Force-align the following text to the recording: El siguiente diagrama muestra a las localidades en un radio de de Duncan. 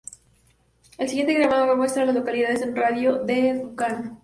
El 0.97 1.09
siguiente 1.09 1.35
diagrama 1.37 1.75
muestra 1.75 2.01
a 2.01 2.05
las 2.07 2.15
localidades 2.15 2.63
en 2.63 2.69
un 2.69 2.75
radio 2.75 3.23
de 3.23 3.33
de 3.33 3.53
Duncan. 3.59 4.17